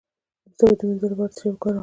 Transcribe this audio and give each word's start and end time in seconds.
د 0.45 0.45
سږو 0.57 0.73
د 0.79 0.81
مینځلو 0.87 1.07
لپاره 1.09 1.19
باید 1.19 1.33
څه 1.37 1.41
شی 1.43 1.47
وکاروم؟ 1.51 1.79